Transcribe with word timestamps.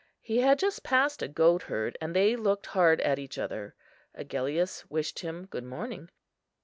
He 0.19 0.39
had 0.39 0.57
just 0.57 0.81
passed 0.81 1.21
a 1.21 1.27
goatherd, 1.27 1.95
and 2.01 2.15
they 2.15 2.35
looked 2.35 2.65
hard 2.65 3.01
at 3.01 3.19
each 3.19 3.37
other. 3.37 3.75
Agellius 4.15 4.83
wished 4.89 5.19
him 5.19 5.45
good 5.45 5.63
morning. 5.63 6.09